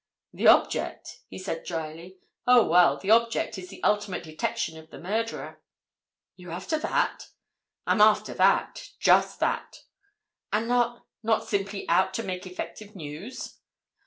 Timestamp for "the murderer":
4.89-5.61